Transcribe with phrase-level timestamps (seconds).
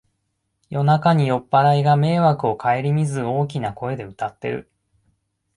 [0.71, 4.67] 夜中に酔っぱらいが迷惑をかえりみず大きな声で歌ってる